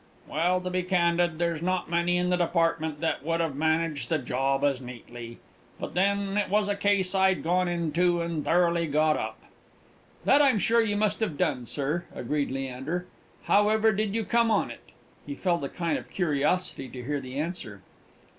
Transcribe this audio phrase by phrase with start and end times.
[0.27, 4.17] "Well, to be candid, there's not many in the Department that would have managed the
[4.17, 5.37] job as neatly;
[5.79, 9.37] but, then, it was a case I'd gone into, and thoroughly got up."
[10.25, 13.05] "That I'm sure you must have done, sir," agreed Leander.
[13.43, 14.89] "How ever did you come on it?"
[15.23, 17.83] He felt a kind of curiosity to hear the answer.